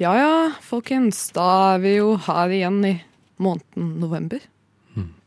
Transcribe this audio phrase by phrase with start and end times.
[0.00, 1.28] Ja ja, folkens.
[1.34, 2.96] Da er vi jo her igjen i
[3.42, 4.42] måneden november.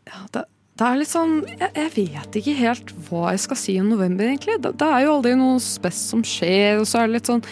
[0.07, 0.43] Ja, det,
[0.79, 4.27] det er litt sånn jeg, jeg vet ikke helt hva jeg skal si om november,
[4.27, 4.59] egentlig.
[4.63, 7.43] Det, det er jo aldri noe spes som skjer, og så er det litt sånn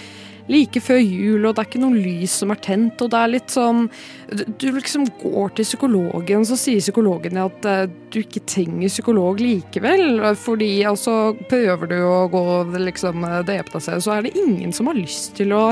[0.51, 3.31] like før jul, og det er ikke noe lys som er tent, og det er
[3.31, 3.87] litt sånn
[4.29, 10.21] Du, liksom går til psykologen, så sier psykologen at eh, du ikke trenger psykolog likevel,
[10.37, 12.43] fordi altså prøver du å gå
[12.77, 15.63] liksom drepe deg selv, så er det ingen som har lyst til å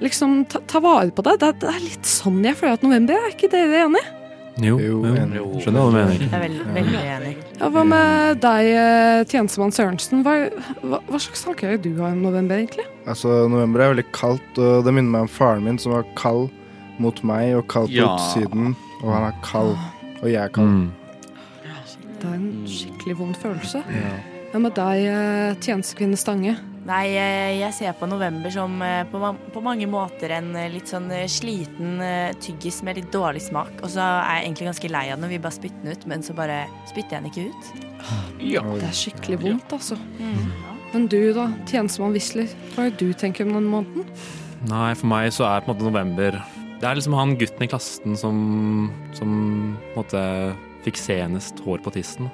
[0.00, 1.38] liksom ta, ta vare på deg.
[1.42, 3.28] Det, det er litt sånn jeg føler at november er.
[3.28, 4.02] Er ikke dere enig?
[4.60, 5.44] Jo, Jo, jo.
[5.62, 6.14] skjønner hva du mener.
[6.20, 7.30] Jeg er veldig, veldig enig.
[7.60, 10.24] Ja, Hva med deg, eh, tjenestemann Sørensen?
[10.26, 10.34] Hva,
[10.82, 12.84] hva, hva slags tanker har du har om november, egentlig?
[13.08, 16.50] Altså, november er veldig kaldt, og det minner meg om faren min, som var kald
[17.00, 18.10] mot meg og kald på Ja.
[18.18, 18.74] utsiden.
[19.00, 19.76] Og han er kald,
[20.20, 20.68] og jeg er kald.
[20.68, 20.90] Mm.
[22.20, 23.80] Det er en skikkelig vond følelse.
[23.88, 24.12] Ja.
[24.52, 26.58] Hva med deg, eh, tjenestekvinne Stange?
[26.90, 29.20] Nei, eh, jeg ser på november som eh, på,
[29.54, 32.02] på mange måter en eh, litt sånn sliten
[32.42, 33.76] tyggis med litt dårlig smak.
[33.84, 36.08] Og så er jeg egentlig ganske lei av den og vi bare spytter den ut,
[36.10, 37.86] men så bare spytter jeg den ikke ut.
[38.42, 38.64] Ja.
[38.64, 39.98] Det er skikkelig vondt, altså.
[40.18, 40.50] Mm.
[40.90, 44.08] Men du da, tjenestemann Wisler, hva er det du tenker om denne måneden?
[44.66, 46.34] Nei, for meg så er på en måte november
[46.80, 48.40] Det er liksom han gutten i klassen som,
[49.16, 49.30] som
[49.92, 50.24] på en måte
[50.84, 52.28] fikk senest hår på tissen.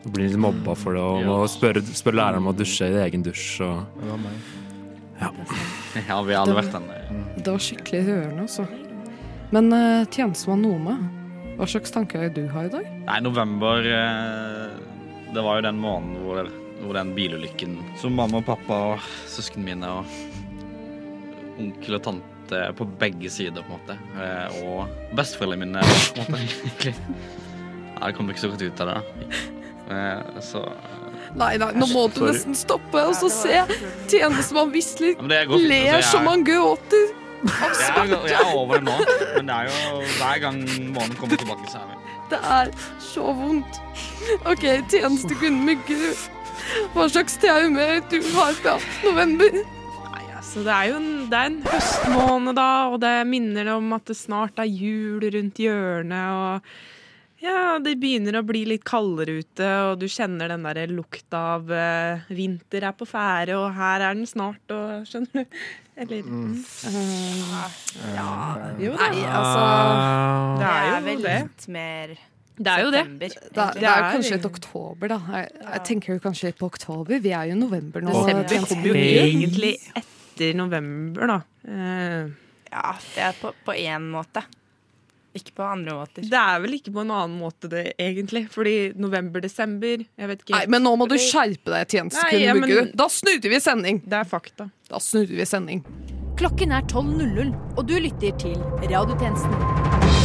[0.00, 1.26] Og blir litt mobba for det, og Ja.
[1.28, 3.60] må spørre, spørre læreren om å dusje i egen dusj.
[3.66, 4.32] Og Det var meg.
[5.20, 6.86] Ja, vi har alle vært den.
[7.36, 8.64] Det var skikkelig rørende, altså.
[9.52, 10.94] Men uh, tjenestemann Nome,
[11.58, 12.86] hva slags tanker er du har i dag?
[13.04, 14.70] Nei, november uh,
[15.34, 16.48] Det var jo den måneden hvor,
[16.80, 20.06] hvor den bilulykken som mamma og pappa og søsknene mine og
[21.60, 23.98] onkel og tante på begge sider, på en måte.
[24.16, 26.40] Uh, Og besteforeldrene mine, på en måte.
[26.64, 26.94] egentlig.
[28.00, 28.96] Ja, det kom ikke så godt ut av det.
[28.96, 29.59] da.
[29.90, 30.62] Eh, Så
[31.36, 33.60] Nei, nei, nå må du nesten stoppe og så se
[34.10, 37.04] tjenestemann Wisler Ja, men det går fint, ler altså, jeg- som han gråter.
[37.40, 38.16] Av jeg, smerte.
[38.16, 38.96] er- jeg er over det nå,
[39.36, 40.58] men det er jo hver gang
[40.96, 41.96] månen kommer tilbake, så er vi
[42.30, 43.80] Det er så vondt.
[44.46, 46.26] OK, tjenestekvinne Myggerud.
[46.94, 49.50] Hva slags traumer du har fra november?
[49.54, 53.92] Nei, altså, det er jo en, det er en høstmåned, da, og det minner om
[53.96, 56.30] at det snart er jul rundt hjørnet.
[56.30, 56.62] og
[57.42, 61.70] ja, Det begynner å bli litt kaldere ute, og du kjenner den der lukta av
[61.72, 65.60] uh, vinter er på ferde, og her er den snart, og skjønner du?
[66.00, 66.54] Eller Mm.
[68.14, 68.28] Ja.
[68.80, 69.08] Jo da.
[69.10, 69.62] Nei, altså
[70.60, 71.34] Det er jo vel det.
[71.42, 72.14] litt mer
[72.60, 73.02] Det er jo det.
[73.04, 73.34] september.
[73.80, 75.18] Det er, kanskje et oktober, da.
[75.32, 77.20] Jeg, jeg tenker jo kanskje på oktober.
[77.24, 78.12] Vi er jo november nå.
[78.12, 81.40] Desember kommer jo egentlig etter november, da.
[81.64, 82.30] Uh,
[82.70, 84.44] Ja, det er på, på én måte.
[85.36, 86.24] Ikke på andre måter.
[86.26, 88.48] Det er vel ikke på en annen måte, det, egentlig.
[88.50, 90.56] Fordi november-desember Jeg vet ikke.
[90.56, 94.02] Nei, men nå må du skjerpe deg, Nei, tjenestekvinne ja, men- Da snurrer vi sending.
[94.04, 94.70] Det er fakta.
[94.90, 95.84] Da snurrer vi sending.
[96.40, 98.56] Klokken er 12.00, og du lytter til
[98.90, 100.19] Radiotjenesten.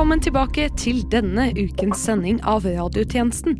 [0.00, 3.58] Velkommen tilbake til denne ukens sending av Radiotjenesten.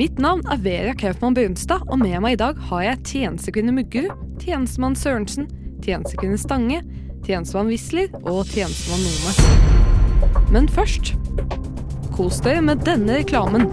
[0.00, 4.22] Mitt navn er Vera Kaufmann Brunstad, og med meg i dag har jeg tjenestekvinne Muggerud,
[4.40, 5.50] tjenestemann Sørensen,
[5.84, 6.80] tjenestekvinne Stange,
[7.28, 10.40] tjenestemann Wisler og tjenestemann Nome.
[10.56, 11.12] Men først
[12.16, 13.68] kos dere med denne reklamen.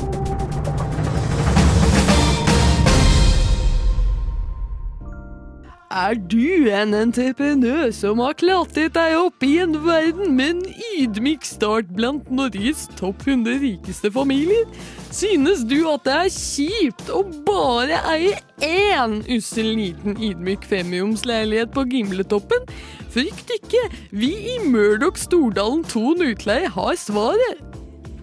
[5.89, 11.47] Er du en entreprenør som har klatret deg opp i en verden med en ydmyk
[11.49, 14.69] start blant Norges topp 100 rikeste familier?
[15.09, 21.87] Synes du at det er kjipt å bare eie én ussel liten ydmyk femromsleilighet på
[21.89, 22.69] Gimletoppen?
[23.09, 23.81] Frykt ikke,
[24.13, 27.65] vi i Murdoch Stordalen 2 Utleie har svaret.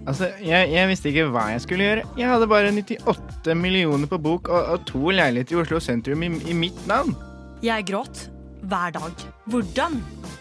[0.07, 2.11] Altså, jeg, jeg visste ikke hva jeg skulle gjøre.
[2.15, 6.37] Jeg hadde bare 98 millioner på bok og, og to leiligheter i Oslo sentrum i,
[6.47, 7.17] i mitt navn.
[7.67, 8.21] Jeg gråt
[8.71, 9.23] hver dag.
[9.51, 9.97] Hvordan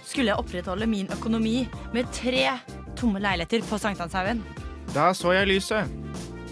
[0.05, 1.63] skulle jeg opprettholde min økonomi
[1.95, 2.43] med tre
[2.99, 4.43] tomme leiligheter på Sankthanshaugen?
[4.93, 5.89] Da så jeg lyset.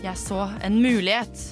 [0.01, 1.43] Jeg så en mulighet.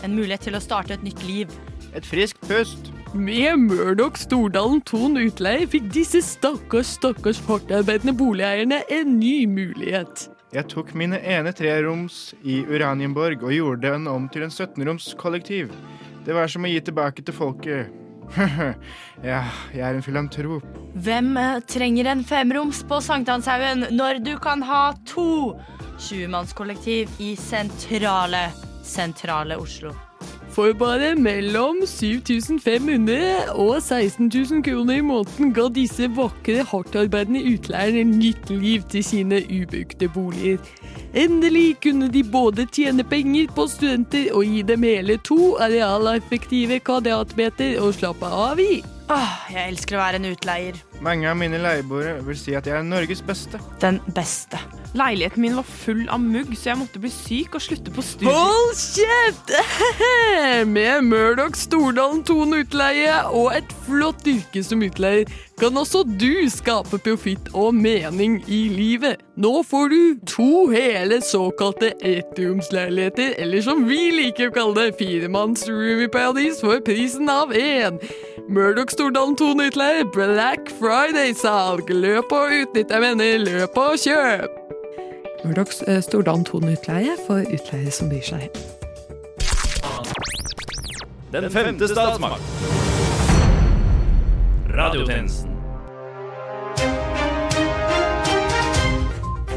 [0.00, 1.52] En mulighet til å starte et nytt liv.
[1.92, 2.88] Et friskt pust.
[3.12, 10.28] Med Murdoch Stordalen Thon Utleie fikk disse stakkars, stakkars hardtarbeidende boligeierne en ny mulighet.
[10.56, 15.74] Jeg tok mine ene treroms i Uranienborg og gjorde den om til en 17-roms kollektiv.
[16.24, 18.06] Det var som å gi tilbake til folket.
[19.30, 19.42] ja,
[19.74, 20.66] jeg er en filantrop.
[21.04, 25.54] Hvem eh, trenger en femroms på Sankthanshaugen når du kan ha to
[25.98, 28.48] 20-mannskollektiv i sentrale,
[28.86, 29.94] sentrale Oslo?
[30.58, 38.02] for bare mellom 7500 og 16 000 kroner i måneden ga disse vakre, hardtarbeidende utleierne
[38.18, 40.58] nytt liv til sine ubrukte boliger.
[41.14, 47.80] Endelig kunne de både tjene penger på studenter og gi dem hele to arealeffektive kvadratmeter
[47.80, 48.82] å slappe av i.
[49.08, 50.76] Åh, jeg elsker å være en utleier.
[51.00, 53.56] Mange av mine leieboere vil si at jeg er Norges beste.
[53.80, 54.60] Den beste.
[54.98, 58.36] Leiligheten min var full av mugg, så jeg måtte bli syk og slutte på studiet.
[58.36, 59.52] Hold kjeft!
[60.76, 65.28] Med Murdoch Stordalen Thon utleie og et flott yrke som utleier
[65.58, 69.24] kan også du skape profitt og mening i livet.
[69.40, 76.04] Nå får du to hele såkalte ettromsleiligheter, eller som vi liker å kalle det, firemannsroom
[76.04, 78.00] i paradis for prisen av én.
[78.50, 81.90] Murdoch Stordalen Thon utleie, Black Friday-salg.
[81.92, 84.54] Løp og utnytt, jeg mener, løp og kjøp.
[85.44, 85.74] Murdoch
[86.06, 88.48] Stordalen 2 Utleie for utleiere som bryr seg.
[91.34, 92.40] Den femte statsmakt.
[94.72, 95.52] Radiotjenesten.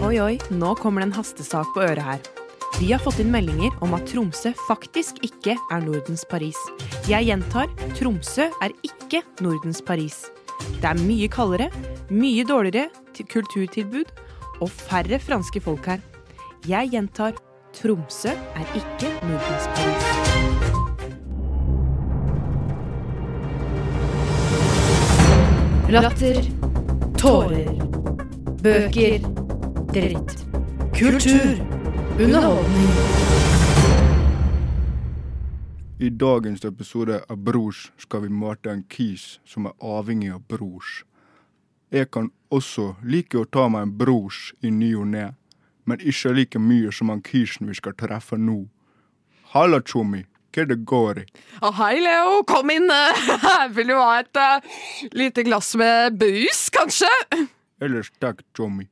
[0.04, 2.41] Oi, oi, nå kommer det en hastesak på øret her.
[2.82, 6.58] Vi har fått inn meldinger om at Tromsø faktisk ikke er Nordens Paris.
[7.06, 10.24] Jeg gjentar, Tromsø er ikke Nordens Paris.
[10.82, 11.68] Det er mye kaldere,
[12.10, 12.90] mye dårligere
[13.30, 14.10] kulturtilbud
[14.66, 16.02] og færre franske folk her.
[16.66, 17.38] Jeg gjentar,
[17.78, 20.06] Tromsø er ikke Nordens Paris.
[25.94, 26.42] Latter.
[27.22, 27.78] Tårer.
[28.66, 29.30] Bøker.
[29.94, 30.34] Dritt.
[30.98, 31.81] Kultur.
[32.20, 32.88] Underholdning.
[36.00, 41.04] I dagens episode av Brors skal vi mate en kis som er avhengig av brors.
[41.92, 45.28] Jeg kan også like å ta meg en brors i ny og ne,
[45.86, 48.64] men ikke like mye som han kisen vi skal treffe nå.
[49.54, 50.26] Halla, tjommi.
[50.52, 51.26] Hva det går i?
[51.64, 52.42] Ah, hei, Leo.
[52.44, 52.92] Kom inn.
[53.78, 54.74] Vil du ha et uh,
[55.16, 57.12] lite glass med brus, kanskje?
[57.80, 58.90] Ellers takk, tjommi.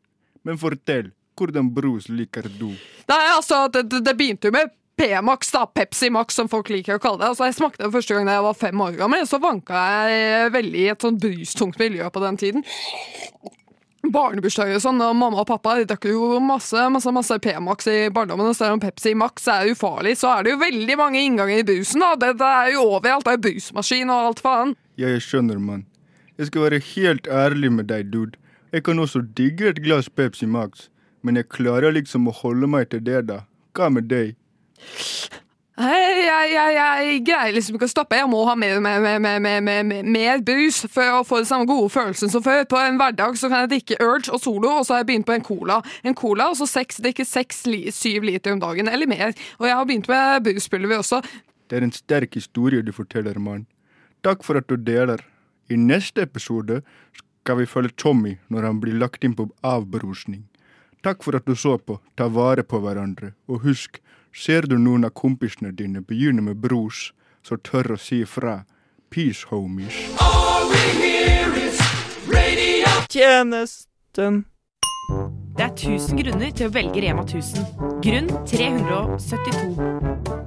[0.48, 2.69] Men fortell, hvordan brus liker du?
[3.09, 5.65] Nei, altså, det, det, begynte jo med P-Max, da.
[5.65, 7.30] Pepsi Max, som folk liker å kalle det.
[7.31, 10.51] Altså, jeg smakte det første gang da jeg var fem år gammel, så vanka jeg
[10.57, 12.68] veldig i et sånn brustungt miljø på den tiden.
[14.00, 17.97] Barnebursdager og sånn, og mamma og pappa de drakk jo masse masse, masse P-Max i
[18.15, 18.51] barndommen.
[18.51, 21.68] Og selv om Pepsi Max er ufarlig, så er det jo veldig mange innganger i
[21.68, 22.03] brusen.
[22.03, 22.13] da.
[22.19, 23.27] Det, det er jo overalt.
[23.27, 24.75] Det er brusmaskin og alt faen.
[25.00, 25.86] Ja, jeg skjønner, mann.
[26.39, 28.39] Jeg skal være helt ærlig med deg, dude.
[28.71, 30.88] Jeg kan også digge et glass Pepsi Max,
[31.21, 33.44] men jeg klarer liksom å holde meg til det, da.
[33.75, 34.36] Hva med deg?
[35.80, 38.18] Jeg, jeg, jeg, jeg greier liksom ikke å stoppe.
[38.19, 42.31] Jeg må ha mer, mer, mer, mer, brus for å få den samme gode følelsen
[42.33, 42.66] som før.
[42.68, 45.27] På en hverdag så kan jeg drikke Urge og Solo, og så har jeg begynt
[45.30, 45.80] på en cola.
[46.04, 47.63] En cola, og så seks, drikke seks,
[47.95, 49.31] syv liter om dagen, eller mer.
[49.62, 51.22] Og jeg har begynt med bruspulver også.
[51.72, 53.63] Det er en sterk historie du forteller, mann.
[54.27, 55.24] Takk for at du deler.
[55.72, 56.81] I neste episode
[57.15, 60.49] skal vi følge Tommy når han blir lagt inn på avbrusning.
[61.01, 62.00] Takk for at du så på.
[62.16, 63.34] Ta vare på hverandre.
[63.48, 64.01] Og husk,
[64.36, 67.10] ser du noen av kompisene dine begynne med bros,
[67.44, 68.63] så tør å si ifra.
[69.10, 69.96] Peace, homies.
[73.10, 74.44] Tjenesten.
[75.57, 77.66] Det er 1000 grunner til å velge Rema 1000.
[78.06, 79.88] Grunn 372.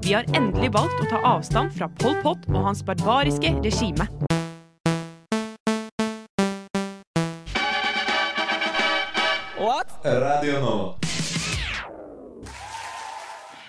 [0.04, 4.06] Vi har endelig valgt å ta avstand fra Pol Pot og hans barbariske regime.
[10.02, 10.94] Radio Nova.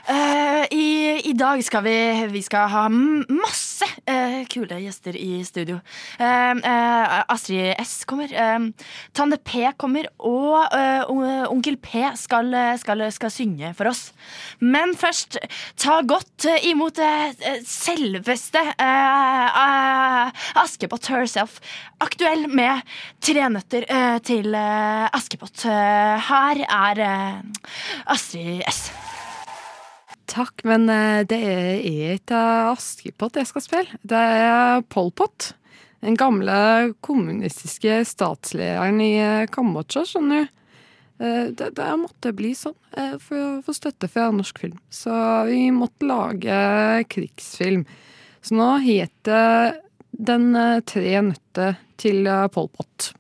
[0.04, 1.98] Uh, i, I dag skal vi,
[2.32, 5.80] vi skal ha masse eh, kule gjester i studio.
[6.20, 8.32] Eh, eh, Astrid S kommer.
[8.34, 8.60] eh,
[9.14, 10.08] Tande P kommer.
[10.20, 11.04] Og eh,
[11.52, 14.12] onkel P skal, skal, skal synge for oss.
[14.60, 15.38] Men først,
[15.80, 17.34] ta godt imot eh,
[17.68, 18.62] selveste
[20.60, 21.60] Askepott herself.
[22.04, 22.82] Aktuell med
[23.24, 23.86] tre nøtter
[24.26, 25.64] til Askepott.
[25.64, 27.04] Her er
[28.12, 28.88] Astrid S.
[30.34, 31.84] Takk, men eh, det er
[32.16, 32.40] ikke
[32.72, 34.00] Askepott jeg skal spille.
[34.02, 35.52] Det er Pol Pot.
[36.04, 36.56] Den gamle
[37.06, 40.60] kommunistiske statslederen i eh, Kambodsja, skjønner du.
[41.22, 42.78] Eh, Det, det måtte bli sånn
[43.22, 44.80] for å få støtte fra norsk film.
[44.90, 45.14] Så
[45.50, 46.58] vi måtte lage
[47.14, 47.86] krigsfilm.
[48.44, 49.80] Så nå heter
[50.14, 50.54] Den
[50.86, 53.14] tre nøtter til Pol Pot.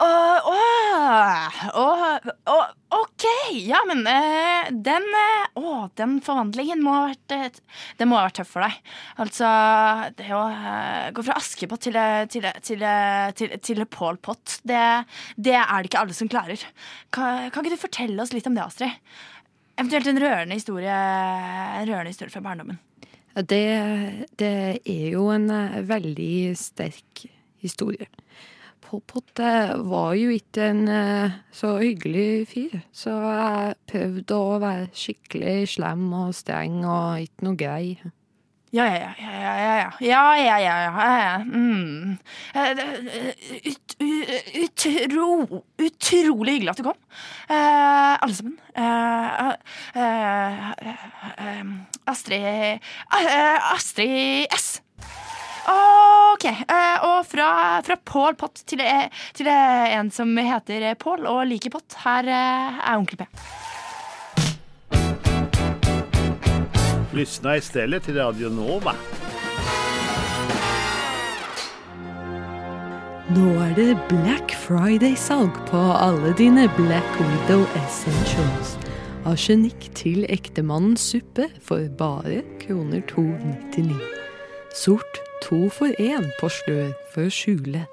[0.00, 0.38] Åh,
[1.74, 7.56] åh, åh, OK, ja, men eh, den eh, Å, den forvandlingen må ha vært eh,
[7.98, 8.76] Det må ha vært tøff for deg.
[9.24, 9.48] Altså,
[10.20, 11.98] det å eh, gå fra Askepott til,
[12.30, 12.84] til, til,
[13.40, 14.84] til, til Pål Pott, det,
[15.34, 16.62] det er det ikke alle som klarer.
[17.14, 18.94] Kan, kan ikke du fortelle oss litt om det, Astrid?
[19.78, 22.78] Eventuelt en rørende historie, en rørende historie fra barndommen.
[23.38, 23.66] Det,
[24.38, 25.50] det er jo en
[25.86, 27.26] veldig sterk
[27.62, 28.06] historie.
[28.88, 32.78] Pol Pot eh, var jo ikke en eh, så hyggelig fyr.
[32.88, 37.98] Så jeg prøvde å være skikkelig slem og streng og ikke noe grei.
[38.72, 39.90] Ja, ja, ja, ja, ja.
[40.00, 40.74] Ja, ja, ja,
[41.20, 41.36] ja.
[41.44, 42.18] Mm.
[42.54, 42.80] Eh,
[43.64, 43.94] ut,
[44.64, 45.28] utro,
[45.80, 46.98] utrolig hyggelig at du kom,
[47.48, 48.58] eh, alle sammen.
[48.72, 49.52] Eh,
[50.00, 51.64] eh,
[52.08, 52.84] Astrid
[53.72, 54.82] Astrid S.
[55.68, 56.44] OK.
[56.44, 57.48] eh, og fra,
[57.84, 61.98] fra Pål Pott til, eh, til eh, en som heter Pål og liker pott.
[62.04, 63.26] Her er Onkel P.
[67.16, 68.94] Lyssna stedet til Radio Nova.
[73.34, 78.78] Nå er det Black Friday-salg på alle dine Black Widow Essentials.
[79.28, 83.98] Arsenikk til ektemannens suppe for bare kroner 299.
[84.72, 87.84] Sort to for én på slør for å skjule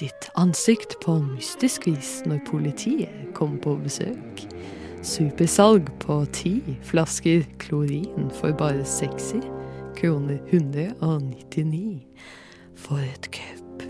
[0.00, 4.44] ditt ansikt på mystisk vis når politiet kommer på besøk.
[5.04, 6.54] Supersalg på ti
[6.84, 9.44] flasker klorin for bare 60
[9.96, 12.00] kroner 199.
[12.80, 13.84] For et kjøp.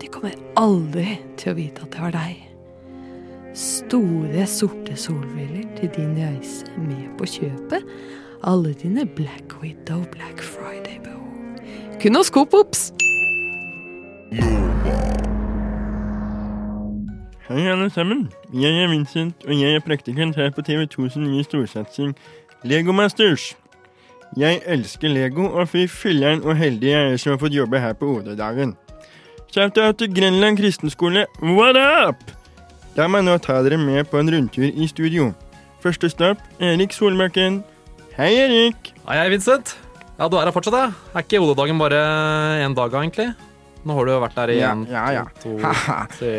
[0.00, 2.42] De kommer aldri til å vite at det var deg.
[3.54, 7.86] Store, sorte solbriller til din reise med på kjøpet.
[8.44, 11.33] Alle dine Black Widow Black Friday-behov.
[12.02, 12.92] Kun hos Coop Ops!
[17.48, 18.28] Hei, alle sammen.
[18.52, 22.14] Jeg er Vincent, og jeg er praktikant her på TV2 sin nye storsatsing
[22.64, 23.56] Lego Masters.
[24.36, 27.92] Jeg elsker Lego, og fy filleren og heldig jeg er som har fått jobbe her
[27.92, 28.74] på OD-dagen.
[29.54, 32.24] Shout-out til Grenland kristenskole, what up?
[32.96, 35.30] La meg nå ta dere med på en rundtur i studio.
[35.84, 37.62] Første stopp, Erik Solbakken.
[38.16, 38.94] Hei, Erik.
[39.06, 39.76] Hei, hei, Vincent.
[40.18, 40.90] Ja, du er her fortsatt, ja?
[41.14, 41.98] Er ikke hodedagen bare
[42.62, 43.32] én dag, egentlig?
[43.84, 45.24] Nå har du jo vært der i Ja, en, ja, ja.
[45.42, 45.56] to,
[46.18, 46.34] tre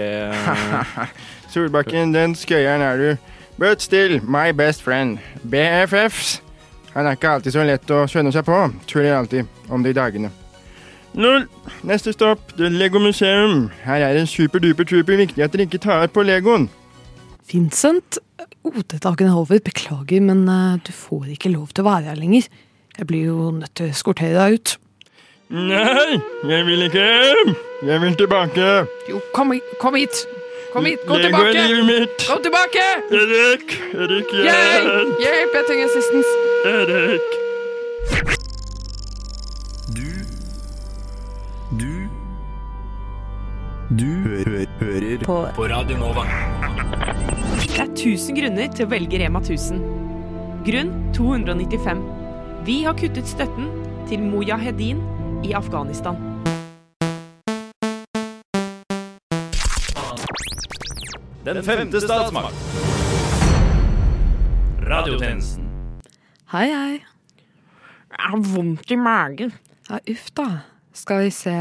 [1.54, 3.10] Solbakken, den skøyeren er du.
[3.60, 5.20] But still, my best friend.
[5.44, 6.40] BFFs.
[6.96, 8.58] Han er ikke alltid så lett å skjønne seg på.
[8.88, 10.32] Tuller alltid om de dagene.
[11.16, 11.46] Lol.
[11.88, 13.70] Neste stopp, The Lego Museum.
[13.86, 16.68] Her er det super-duper-trooper viktig at dere ikke tar på Legoen.
[17.52, 18.18] Vincent,
[18.68, 19.60] OD-dagen er over.
[19.64, 22.48] Beklager, men eh, du får ikke lov til å være her lenger.
[22.98, 24.76] Jeg blir jo nødt til å eskortere deg ut.
[25.50, 26.16] Nei,
[26.50, 27.04] jeg vil ikke.
[27.06, 27.52] hjem!
[27.86, 28.70] Jeg vil tilbake.
[29.10, 30.24] Jo, kom, hit- kom hit!
[30.74, 31.68] Kom hit, gå Lego er tilbake!
[31.68, 32.24] livet mitt.
[32.28, 32.86] Kom tilbake!
[33.16, 34.88] Erik, Erik, Hjelp!
[34.88, 35.20] hjelp.
[35.24, 36.32] Hjelp, jeg trenger assistance.
[36.66, 37.28] Erik.
[39.96, 40.10] Du
[41.80, 41.92] Du
[44.00, 45.38] Du hø hører på.
[45.56, 46.26] på Radio Nova.
[47.62, 49.80] Det er 1000 grunner til å velge Rema 1000.
[50.66, 52.02] Grunn 295.
[52.66, 53.68] Vi har kuttet støtten
[54.10, 54.98] til Mujahedin
[55.46, 56.16] i Afghanistan.
[61.46, 62.58] Den femte statsmakt.
[64.82, 65.68] Radiotjenesten.
[66.56, 66.96] Hei, hei.
[68.16, 69.54] Jeg har vondt i magen.
[69.92, 70.48] Ja, uff da.
[70.98, 71.54] Skal vi se.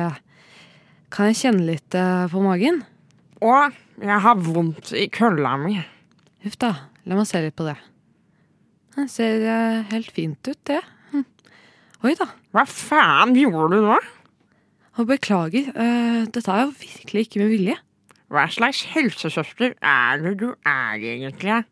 [1.13, 2.81] Kan jeg kjenne litt eh, på magen?
[3.45, 3.61] Å,
[4.01, 5.77] jeg har vondt i kølla mi.
[6.49, 6.73] Uff da.
[7.05, 7.77] La meg se litt på det.
[8.97, 10.81] Det ser eh, helt fint ut, det.
[12.05, 12.27] Oi da.
[12.53, 13.95] Hva faen gjorde du nå?
[15.01, 15.71] Og beklager.
[15.73, 17.77] uh, dette er jo virkelig ikke med vilje.
[18.29, 21.63] Hva slags helsesøster er det du er egentlig?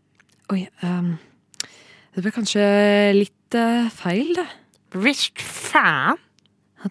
[0.53, 1.19] Oi, um,
[2.15, 2.65] det ble kanskje
[3.19, 4.47] litt uh, feil, det.
[5.05, 6.17] Visst faen.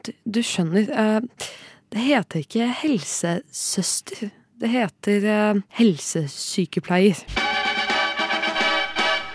[0.06, 1.50] Du, du skjønner, uh,
[1.92, 4.30] det heter ikke helsesøster.
[4.62, 7.26] Det heter uh, helsesykepleier.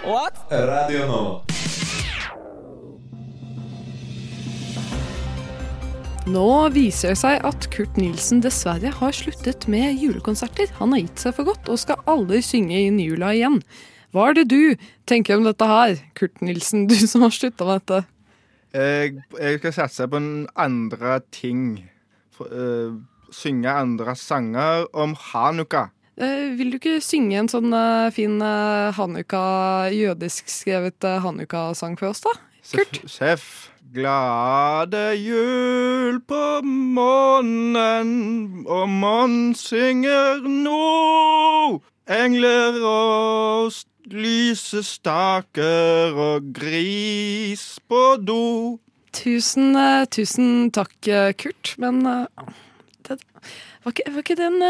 [0.07, 1.56] Radio Nova.
[6.27, 10.73] Nå viser det seg at Kurt Nilsen dessverre har sluttet med julekonserter.
[10.81, 13.61] Han har gitt seg for godt og skal aldri synge inn jula igjen.
[14.11, 14.75] Hva er det du
[15.07, 18.01] tenker om dette her, Kurt Nilsen, du som har slutta med dette?
[18.75, 21.63] Jeg, jeg skal satse på en andre ting.
[22.35, 22.99] For, uh,
[23.31, 25.87] synge andre sanger om hanukka.
[26.19, 29.47] Uh, vil du ikke synge en sånn uh, fin uh, hanukka,
[29.95, 32.35] jødisk skrevet uh, hanukka-sang for oss, da?
[32.75, 32.99] Kurt?
[33.07, 33.69] Seff.
[33.97, 38.11] Glade jul på månen,
[38.69, 41.81] og månen synger nå.
[42.05, 43.73] Engler og
[44.13, 48.77] lyse staker og gris på do.
[49.17, 51.73] Tusen, eh, tusen takk, eh, Kurt.
[51.81, 52.53] Men eh,
[53.09, 53.17] det,
[53.81, 54.63] var, ikke, var ikke det en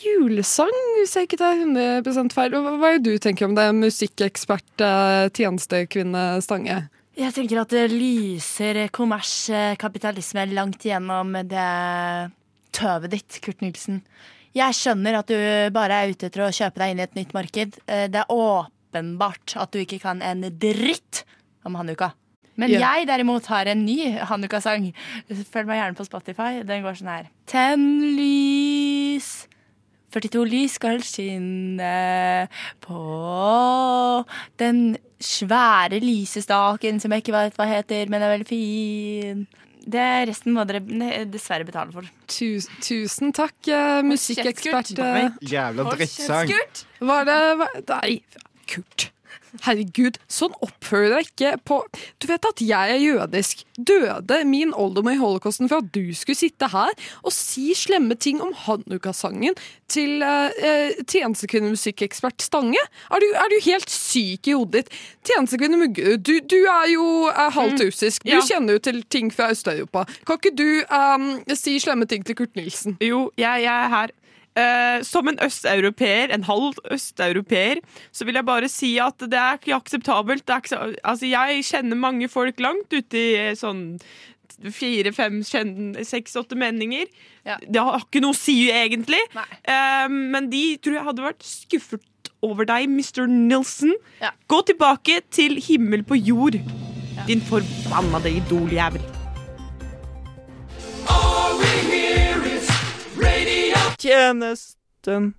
[0.00, 2.56] julesang, hvis jeg ikke tar 100 feil?
[2.56, 4.88] Hva, hva er det du tenker om det, musikkekspert,
[5.36, 6.86] tjenestekvinne Stange?
[7.16, 11.68] Jeg tenker at det lyser kommers, eh, kapitalisme langt igjennom det
[12.76, 14.02] tøvet ditt, Kurt Nilsen.
[14.56, 15.36] Jeg skjønner at du
[15.72, 17.78] bare er ute etter å kjøpe deg inn i et nytt marked.
[17.88, 21.24] Eh, Det er åpenbart at du ikke kan en dritt
[21.64, 22.12] om hanukka.
[22.58, 22.80] Men Ja.
[22.96, 24.92] jeg derimot har en ny hanukka-sang.
[25.28, 26.62] Følg meg gjerne på Spotify.
[26.64, 27.26] Den går sånn her.
[27.46, 29.46] Tenn lys
[30.14, 32.48] 42 lys skal skinne
[32.84, 33.00] på
[34.60, 39.46] den svære lysestaken som jeg ikke vet hva heter, men er veldig fin.
[39.86, 40.82] Det Resten må dere
[41.30, 42.08] dessverre betale for.
[42.26, 44.96] Tusen, tusen takk, eh, musikkekspert.
[45.46, 46.50] Jævla drittsang.
[47.00, 48.16] Var det var, Nei,
[48.66, 49.05] Kurt.
[49.64, 51.80] Herregud, sånn oppfører deg ikke på
[52.22, 53.64] Du vet at jeg er jødisk.
[53.78, 58.40] Døde min oldemor i holocausten for at du skulle sitte her og si slemme ting
[58.44, 59.56] om Hanukka-sangen
[59.92, 60.50] til uh,
[61.06, 62.80] tjenestekvinnemusikkekspert Stange?
[63.10, 64.96] Er du, er du helt syk i hodet ditt?
[65.28, 68.24] Tjenestekvinne Muggerud, du, du er jo uh, halvt russisk.
[68.26, 68.42] Du Ja.
[68.44, 70.04] kjenner jo til ting fra Øst-Europa.
[70.26, 72.98] Kan ikke du um, si slemme ting til Kurt Nilsen?
[73.00, 74.12] Jo, jeg, jeg er her.
[74.56, 79.58] Eh, som en østeuropeer, en halv østeuropeer, så vil jeg bare si at det er
[79.58, 80.46] ikke akseptabelt.
[80.46, 83.98] Det er ikke, altså, jeg kjenner mange folk langt ute i eh, sånn
[84.72, 87.04] fire, fem, seks, åtte meninger.
[87.44, 87.58] Ja.
[87.60, 89.20] Det har ikke noe å si, egentlig.
[89.36, 93.26] Uh, men de tror jeg hadde vært skuffet over deg, Mr.
[93.28, 93.92] Nilsen.
[94.22, 94.32] Ja.
[94.48, 96.56] Gå tilbake til himmel på jord,
[97.28, 99.04] din forbannede idoljævel.
[104.00, 105.32] Tjenesten.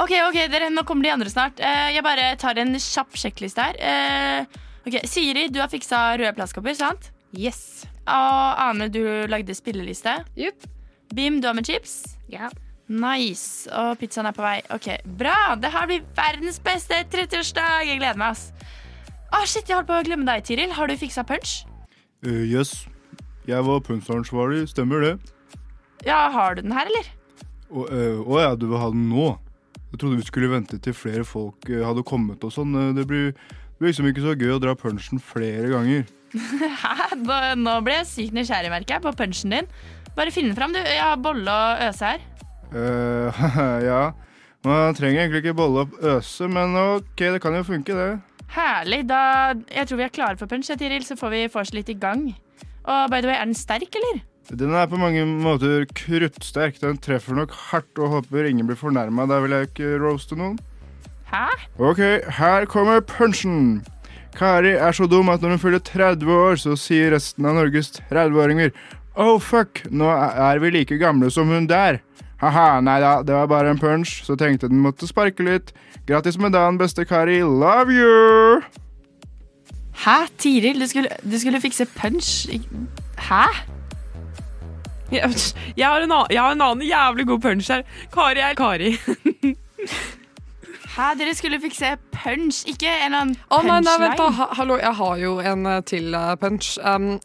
[0.00, 1.60] Ok, ok, dere, nå kommer de andre snart.
[1.60, 3.78] Eh, jeg bare tar en kjapp sjekkliste her.
[3.80, 7.10] Eh, ok, Siri, du har fiksa røde plastkopper, sant?
[7.36, 7.84] Yes.
[8.10, 10.18] Og Ane, du lagde spilleliste.
[10.38, 10.66] Jupp.
[11.14, 12.16] Bim, du har med chips.
[12.30, 12.50] Ja.
[12.90, 13.70] Nice.
[13.70, 14.58] Og pizzaen er på vei.
[14.74, 15.54] Ok, Bra!
[15.60, 17.86] Det her blir verdens beste 30-årsdag.
[17.86, 18.34] Jeg gleder meg.
[18.34, 18.50] ass.
[19.30, 20.72] Å, shit, jeg holdt på å glemme deg, Tiril.
[20.74, 21.60] Har du fiksa punch?
[22.26, 22.72] Uh, yes.
[23.46, 25.14] Jeg var punsansvarlig, stemmer det?
[26.06, 27.06] Ja, Har du den her, eller?
[27.70, 29.30] Å øh, ja, du vil ha den nå?
[29.90, 32.74] Jeg trodde vi skulle vente til flere folk eh, hadde kommet og sånn.
[32.78, 36.08] Eh, Det blir, det blir liksom ikke så gøy å dra punchen flere ganger.
[36.82, 37.10] Hæ?
[37.58, 39.70] Nå ble jeg sykt nysgjerrig, merker jeg, på punchen din.
[40.16, 40.80] Bare finn den fram, du.
[40.82, 42.26] Jeg har bolle og øse her.
[42.70, 43.40] Uh,
[43.90, 44.02] ja,
[44.66, 48.10] man trenger egentlig ikke bolle og øse, men ok, det kan jo funke, det.
[48.54, 49.04] Herlig.
[49.10, 49.20] Da,
[49.74, 52.28] jeg tror vi er klare for punch, Tiril, så får vi vorse litt i gang.
[52.86, 54.22] Og by the way, er den sterk, eller?
[54.50, 56.80] Den er på mange måter kruttsterk.
[56.82, 59.28] Den treffer nok hardt og håper ingen blir fornærma.
[59.30, 60.58] Da vil jeg ikke roaste noen.
[61.30, 61.46] Hæ?
[61.78, 62.00] Ok,
[62.40, 63.84] her kommer punchen.
[64.34, 67.92] Kari er så dum at når hun fyller 30 år, så sier resten av Norges
[68.10, 68.70] 30-åringer
[69.18, 71.98] Oh fuck, nå er vi like gamle som hun der.
[72.40, 75.74] Haha, nei da, det var bare en punch, så tenkte den måtte sparke litt.
[76.08, 77.40] Grattis med dagen, beste Kari.
[77.42, 78.62] Love you!
[80.00, 80.16] Hæ?
[80.38, 82.48] Tiril, du skulle, du skulle fikse punch?
[83.18, 83.44] Hæ?
[85.10, 85.30] Jeg,
[85.76, 87.82] jeg, har en annen, jeg har en annen jævlig god punch her.
[88.14, 88.92] Kari er Kari.
[90.90, 94.26] Hæ, dere skulle fikse punch, ikke en eller annen Å nei, nei, vent da.
[94.26, 94.36] punchline?
[94.38, 96.76] Ha, hallo, jeg har jo en eh, til eh, punch.
[96.84, 97.16] Um,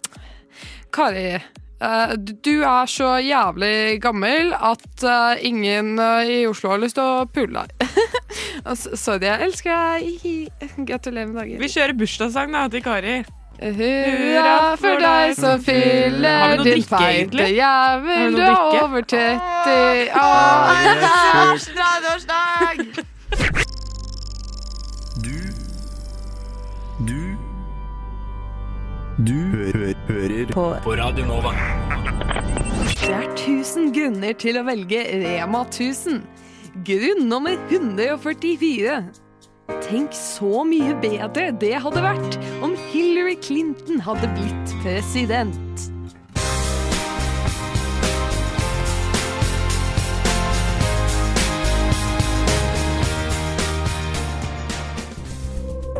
[0.95, 1.27] Kari,
[1.75, 7.03] Uh, du- er så jævlig gammel at uh, ingen uh, i Oslo har lyst til
[7.03, 7.89] å pule deg.
[8.95, 10.77] Sorry, jeg elsker deg.
[10.87, 11.59] Gratulerer med dagen.
[11.59, 13.17] Vi kjører bursdagssang da, til Kari.
[13.59, 17.45] Hurra for deg som fyller din feite?
[17.55, 18.35] Jævel.
[18.35, 20.09] Du er over 30.
[20.15, 20.71] Åh.
[21.55, 23.03] 30-årsdag!
[25.23, 25.37] Du
[27.07, 27.21] Du
[29.25, 30.75] Du hører på.
[30.83, 31.51] på Radio Nova.
[33.05, 36.19] Det er 1000 grunner til å velge Rema 1000.
[36.85, 38.97] Grunn nummer 144.
[39.81, 42.74] Tenk så mye bedre det hadde vært om
[43.41, 45.91] Clinton hadde blitt president.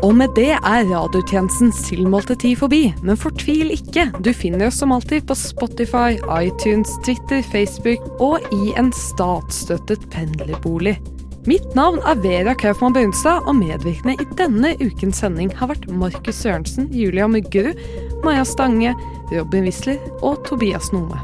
[0.06, 4.04] Og med det er radiotjenestens tilmålte tid forbi, men fortvil ikke.
[4.22, 10.98] Du finner oss som alltid på Spotify, iTunes, Twitter, Facebook og i en statsstøttet pendlerbolig.
[11.46, 16.40] Mitt navn er Vera Kaufmann Brunstad, og medvirkende i denne ukens sending har vært Markus
[16.42, 17.78] Sørensen, Julia Muggerud,
[18.24, 18.96] Maja Stange,
[19.30, 21.20] Robin Wisler og Tobias Nome.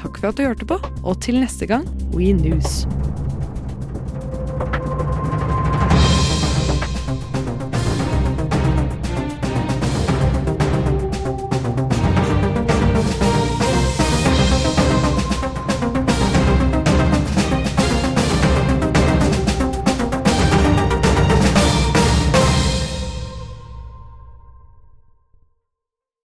[0.00, 1.84] Takk for at du hørte på, og til neste gang,
[2.16, 2.86] We News.